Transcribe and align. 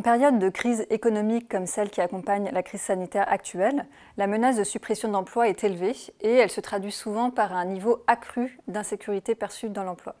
période 0.00 0.38
de 0.38 0.48
crise 0.48 0.86
économique 0.90 1.48
comme 1.48 1.66
celle 1.66 1.90
qui 1.90 2.00
accompagne 2.00 2.50
la 2.52 2.62
crise 2.62 2.82
sanitaire 2.82 3.30
actuelle, 3.30 3.86
la 4.16 4.26
menace 4.26 4.56
de 4.56 4.64
suppression 4.64 5.08
d'emploi 5.08 5.48
est 5.48 5.64
élevée 5.64 5.96
et 6.20 6.34
elle 6.34 6.50
se 6.50 6.60
traduit 6.60 6.92
souvent 6.92 7.30
par 7.30 7.54
un 7.54 7.64
niveau 7.64 8.02
accru 8.06 8.58
d'insécurité 8.68 9.34
perçue 9.34 9.68
dans 9.68 9.84
l'emploi. 9.84 10.14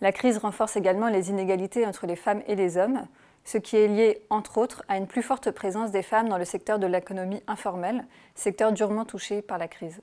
La 0.00 0.12
crise 0.12 0.38
renforce 0.38 0.76
également 0.76 1.08
les 1.08 1.30
inégalités 1.30 1.86
entre 1.86 2.06
les 2.06 2.16
femmes 2.16 2.42
et 2.46 2.56
les 2.56 2.76
hommes, 2.76 3.06
ce 3.44 3.58
qui 3.58 3.76
est 3.76 3.88
lié, 3.88 4.22
entre 4.30 4.58
autres, 4.58 4.82
à 4.88 4.96
une 4.96 5.06
plus 5.06 5.22
forte 5.22 5.50
présence 5.50 5.90
des 5.90 6.02
femmes 6.02 6.28
dans 6.28 6.38
le 6.38 6.44
secteur 6.44 6.78
de 6.78 6.86
l'économie 6.86 7.42
informelle, 7.46 8.04
secteur 8.34 8.72
durement 8.72 9.04
touché 9.04 9.42
par 9.42 9.58
la 9.58 9.68
crise. 9.68 10.00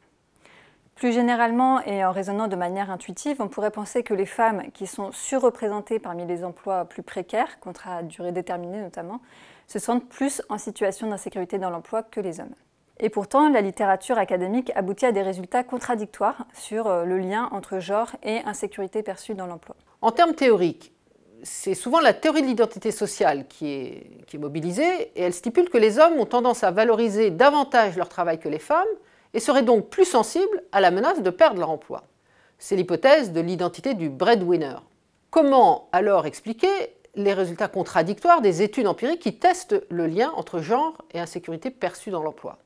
Plus 1.02 1.14
généralement 1.14 1.82
et 1.82 2.05
en 2.05 2.12
raisonnant 2.12 2.48
de 2.48 2.55
manière 2.55 2.91
intuitive, 2.91 3.38
on 3.40 3.48
pourrait 3.48 3.72
penser 3.72 4.04
que 4.04 4.14
les 4.14 4.28
femmes 4.28 4.66
qui 4.72 4.86
sont 4.86 5.12
surreprésentées 5.12 5.98
parmi 5.98 6.28
les 6.28 6.44
emplois 6.44 6.86
plus 6.86 7.02
précaires, 7.02 7.59
contrats 7.59 7.96
à 7.98 8.04
durée 8.04 8.32
déterminée 8.32 8.80
notamment, 8.80 9.20
se 9.66 9.80
sentent 9.80 10.08
plus 10.08 10.44
en 10.48 10.59
situation 10.59 11.09
d'insécurité 11.09 11.58
dans 11.58 11.72
l'emploi 11.72 12.04
que 12.04 12.20
les 12.20 12.40
hommes. 12.40 12.54
Et 13.00 13.09
pourtant, 13.09 13.50
la 13.50 13.62
littérature 13.62 14.20
académique 14.20 14.72
aboutit 14.76 15.08
à 15.08 15.12
des 15.12 15.23
résultats 15.23 15.64
contradictoires 15.64 16.45
sur 16.54 16.86
euh, 16.86 17.04
le 17.04 17.18
lien 17.18 17.50
entre 17.52 17.80
genre 17.80 18.12
et 18.22 18.42
insécurité 18.45 19.02
perçue 19.02 19.34
dans 19.34 19.48
l'emploi. 19.48 19.76
En 20.04 20.12
termes 20.12 20.36
théoriques, 20.36 20.94
c'est 21.42 21.73
souvent 21.73 22.00
la 22.00 22.14
théorie 22.14 22.44
de 22.44 22.48
l'identité 22.48 22.92
sociale 22.92 23.48
qui 23.48 23.72
est, 23.72 24.26
qui 24.28 24.36
est, 24.36 24.40
mobilisée, 24.40 25.12
et 25.16 25.23
elle 25.23 25.34
stipule 25.34 25.68
que 25.72 25.80
les 25.80 25.98
hommes 25.98 26.20
ont 26.20 26.28
tendance 26.28 26.64
à 26.64 26.70
valoriser 26.70 27.31
davantage 27.31 27.98
leur 27.98 28.08
travail 28.08 28.38
que 28.38 28.50
les 28.50 28.59
femmes, 28.59 28.86
et 29.34 29.40
seraient 29.40 29.63
donc 29.63 29.90
plus 29.90 30.05
sensibles 30.05 30.63
à 30.71 30.81
la 30.81 30.91
menace 30.91 31.21
de 31.21 31.30
perdre 31.30 31.59
leur 31.59 31.70
emploi. 31.70 32.03
C'est 32.59 32.75
l'hypothèse 32.75 33.31
de 33.31 33.42
l'identité 33.42 33.94
du 33.94 34.09
breadwinner. 34.09 34.75
Comment 35.30 35.89
alors 35.92 36.25
expliquer 36.25 36.67
les 37.16 37.33
résultats 37.33 37.67
contradictoires 37.67 38.41
des 38.41 38.61
études 38.61 38.88
empiriques 38.88 39.22
qui 39.22 39.38
testent 39.38 39.86
le 39.89 40.08
lien 40.08 40.31
entre 40.36 40.59
genre 40.59 40.97
et 41.14 41.19
insécurité 41.19 41.72
perçue 41.72 42.11
dans 42.11 42.22
l'emploi? 42.22 42.59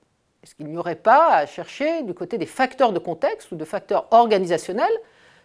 Est-ce 0.43 0.53
qu'il 0.55 0.67
n'y 0.67 0.77
aurait 0.77 0.95
pas 0.95 1.33
à 1.33 1.45
chercher 1.45 2.03
du 2.03 2.13
côté 2.13 2.37
des 2.37 2.45
facteurs 2.45 2.93
de 2.93 2.99
contexte 2.99 3.51
ou 3.51 3.55
de 3.55 3.65
facteurs 3.65 4.07
organisationnels, 4.11 5.01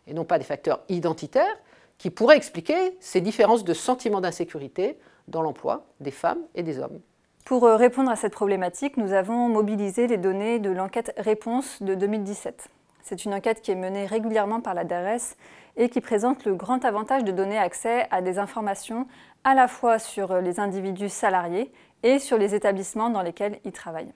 et 0.06 0.12
non 0.12 0.24
pas 0.24 0.38
des 0.38 0.44
facteurs 0.44 0.80
identitaires, 0.88 1.56
qui 1.96 2.10
pourraient 2.10 2.36
expliquer 2.36 2.96
ces 3.00 3.20
différences 3.20 3.64
de 3.64 3.72
sentiment 3.72 4.20
d'insécurité 4.20 4.98
dans 5.28 5.42
l'emploi 5.42 5.86
des 6.00 6.10
femmes 6.10 6.42
et 6.54 6.62
des 6.62 6.78
hommes? 6.78 7.00
Pour 7.44 7.64
euh, 7.64 7.76
répondre 7.76 8.10
à 8.10 8.16
cette 8.16 8.32
problématique, 8.32 8.96
nous 8.96 9.12
avons 9.12 9.48
mobilisé 9.48 10.06
les 10.06 10.16
données 10.16 10.58
de 10.58 10.70
l'enquête 10.70 11.12
Réponse 11.16 11.82
de 11.82 11.94
2017. 11.94 12.68
C'est 13.02 13.24
une 13.24 13.34
enquête 13.34 13.62
qui 13.62 13.70
est 13.70 13.76
menée 13.76 14.06
régulièrement 14.06 14.60
par 14.60 14.74
la 14.74 14.84
DRS 14.84 15.36
et 15.76 15.88
qui 15.88 16.00
présente 16.00 16.44
le 16.44 16.54
grand 16.54 16.84
avantage 16.84 17.24
de 17.24 17.32
donner 17.32 17.58
accès 17.58 18.06
à 18.10 18.22
des 18.22 18.38
informations 18.38 19.06
à 19.44 19.54
la 19.54 19.68
fois 19.68 19.98
sur 19.98 20.40
les 20.40 20.60
individus 20.60 21.08
salariés 21.08 21.72
et 22.02 22.18
sur 22.18 22.38
les 22.38 22.54
établissements 22.54 23.10
dans 23.10 23.22
lesquels 23.22 23.58
ils 23.64 23.72
travaillent. 23.72 24.12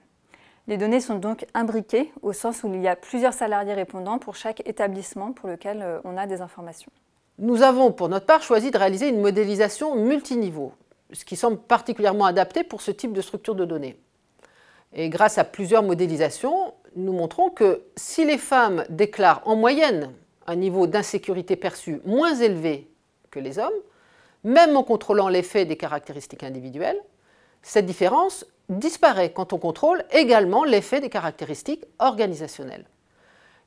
Les 0.67 0.79
données 0.79 1.01
sont 1.01 1.17
donc 1.17 1.45
imbriquées 1.53 2.13
au 2.23 2.33
sens 2.33 2.63
où 2.63 2.73
il 2.73 2.81
y 2.81 2.89
a 2.89 2.97
plusieurs 2.97 3.35
salariés 3.35 3.75
répondants 3.75 4.19
pour 4.19 4.35
chaque 4.35 4.67
établissement 4.67 5.33
pour 5.33 5.49
lequel 5.49 5.83
euh, 5.83 6.01
on 6.05 6.17
a 6.17 6.27
des 6.27 6.41
informations. 6.41 6.91
Nous 7.39 7.63
avons 7.63 7.93
pour 7.93 8.09
notre 8.09 8.27
part 8.27 8.43
choisi 8.43 8.71
de 8.71 8.79
réaliser 8.79 9.09
une 9.09 9.21
modélisation 9.21 9.97
multiniveau 9.97 10.73
ce 11.13 11.25
qui 11.25 11.37
semble 11.37 11.59
particulièrement 11.59 12.25
adapté 12.25 12.65
pour 12.65 12.81
ce 12.81 12.91
type 12.91 13.13
de 13.13 13.21
structure 13.21 13.55
de 13.55 13.65
données. 13.65 13.99
Et 14.93 15.09
grâce 15.09 15.39
à 15.39 15.45
plusieurs 15.45 15.83
modélisations, 15.83 16.75
nous 16.97 17.13
montrons 17.13 17.51
que 17.51 17.83
si 17.97 18.25
les 18.25 18.39
femmes 18.39 18.85
déclarent 18.89 19.43
en 19.45 19.57
moyenne 19.57 20.13
un 20.47 20.57
niveau 20.57 20.87
d'insécurité 20.87 21.57
perçu 21.57 22.01
moins 22.05 22.35
élevé 22.35 22.89
que 23.31 23.41
les 23.41 23.59
hommes, 23.59 23.73
même 24.45 24.77
en 24.77 24.85
contrôlant 24.85 25.29
l'effet 25.29 25.65
des 25.65 25.77
caractéristiques 25.77 26.45
individuelles, 26.45 27.01
cette 27.63 27.87
différence 27.87 28.47
disparaît 28.69 29.33
quand 29.33 29.53
on 29.53 29.59
contrôle 29.59 30.05
également 30.13 30.65
l'effet 30.65 31.01
des 31.01 31.11
caractéristiques 31.11 31.85
organisationnelles. 31.99 32.85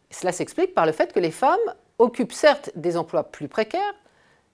Cela 0.09 0.31
s'explique 0.31 0.73
par 0.73 0.85
le 0.85 0.91
fait 0.91 1.11
que 1.11 1.19
les 1.19 1.31
femmes 1.31 1.57
occupent 1.99 2.33
certes 2.33 2.71
des 2.75 2.95
emplois 2.95 3.23
plus 3.23 3.47
précaires, 3.47 3.95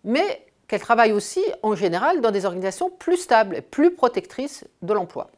mais 0.03 0.45
qu'elle 0.73 0.81
travaille 0.81 1.11
aussi 1.11 1.43
en 1.61 1.75
général 1.75 2.19
dans 2.19 2.31
des 2.31 2.45
organisations 2.45 2.89
plus 2.89 3.17
stables 3.17 3.57
et 3.57 3.61
plus 3.61 3.93
protectrices 3.93 4.65
de 4.81 4.91
l'emploi. 4.91 5.29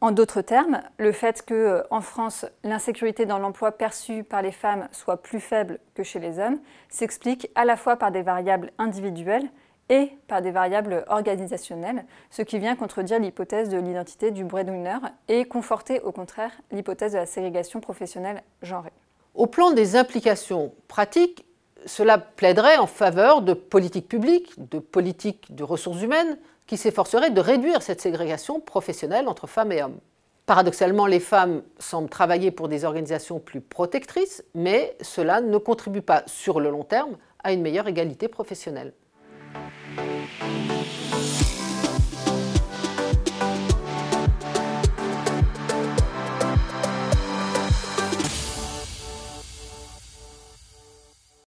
En 0.00 0.12
d'autres 0.12 0.42
termes, 0.42 0.80
le 0.96 1.10
fait 1.10 1.42
que 1.44 1.54
euh, 1.54 1.82
en 1.90 2.00
France, 2.00 2.46
l'insécurité 2.62 3.26
dans 3.26 3.40
l'emploi 3.40 3.72
perçue 3.72 4.22
par 4.22 4.42
les 4.42 4.52
femmes 4.52 4.86
soit 4.92 5.16
plus 5.16 5.40
faible 5.40 5.80
que 5.96 6.04
chez 6.04 6.20
les 6.20 6.38
hommes 6.38 6.60
s'explique 6.88 7.50
à 7.56 7.64
la 7.64 7.76
fois 7.76 7.96
par 7.96 8.12
des 8.12 8.22
variables 8.22 8.70
individuelles 8.78 9.50
et 9.88 10.12
par 10.28 10.40
des 10.40 10.52
variables 10.52 11.04
organisationnelles, 11.08 12.04
ce 12.30 12.42
qui 12.42 12.60
vient 12.60 12.76
contredire 12.76 13.18
l'hypothèse 13.18 13.70
de 13.70 13.78
l'identité 13.78 14.30
du 14.30 14.44
breadwinner 14.44 14.98
et 15.26 15.46
conforter 15.46 15.98
au 15.98 16.12
contraire 16.12 16.52
l'hypothèse 16.70 17.14
de 17.14 17.18
la 17.18 17.26
ségrégation 17.26 17.80
professionnelle 17.80 18.44
genrée. 18.62 18.92
Au 19.34 19.48
plan 19.48 19.72
des 19.72 19.96
implications 19.96 20.72
pratiques, 20.86 21.44
cela 21.86 22.18
plaiderait 22.18 22.78
en 22.78 22.86
faveur 22.86 23.42
de 23.42 23.54
politiques 23.54 24.08
publiques, 24.08 24.54
de 24.70 24.78
politiques 24.78 25.54
de 25.54 25.64
ressources 25.64 26.02
humaines, 26.02 26.38
qui 26.66 26.76
s'efforceraient 26.76 27.30
de 27.30 27.40
réduire 27.40 27.82
cette 27.82 28.00
ségrégation 28.00 28.60
professionnelle 28.60 29.28
entre 29.28 29.46
femmes 29.46 29.72
et 29.72 29.82
hommes. 29.82 29.98
Paradoxalement, 30.46 31.06
les 31.06 31.20
femmes 31.20 31.62
semblent 31.78 32.08
travailler 32.08 32.50
pour 32.50 32.68
des 32.68 32.84
organisations 32.84 33.38
plus 33.38 33.60
protectrices, 33.60 34.44
mais 34.54 34.96
cela 35.00 35.40
ne 35.40 35.58
contribue 35.58 36.02
pas 36.02 36.22
sur 36.26 36.60
le 36.60 36.70
long 36.70 36.84
terme 36.84 37.16
à 37.42 37.52
une 37.52 37.62
meilleure 37.62 37.88
égalité 37.88 38.28
professionnelle. 38.28 38.92